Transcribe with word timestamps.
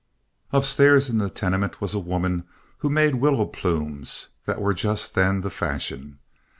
Upstairs 0.51 1.09
in 1.11 1.19
the 1.19 1.29
tenement 1.29 1.79
was 1.79 1.93
a 1.93 1.99
woman 1.99 2.45
who 2.79 2.89
made 2.89 3.13
willow 3.21 3.45
plumes, 3.45 4.29
that 4.45 4.59
were 4.59 4.73
just 4.73 5.13
then 5.13 5.41
the 5.41 5.51
fashion. 5.51 6.17